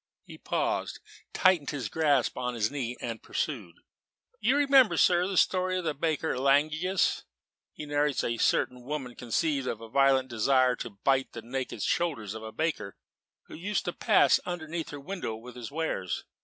[0.23, 0.99] He paused,
[1.31, 3.75] tightened his grasp on his knee, and pursued.
[4.39, 7.23] "You remember, sir, the story of the baker in Langius?
[7.71, 12.33] He narrates that a certain woman conceived a violent desire to bite the naked shoulders
[12.33, 12.95] of a baker
[13.43, 16.23] who used to pass underneath her window with his wares.